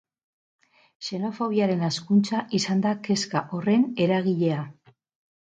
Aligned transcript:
Xenofobiaren 1.07 1.83
hazkuntza 1.89 2.41
izan 2.61 2.81
da 2.87 2.95
kezka 3.09 3.45
horren 3.53 3.87
eragilea. 4.09 4.67